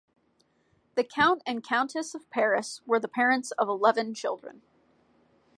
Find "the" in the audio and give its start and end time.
0.95-1.03, 2.99-3.07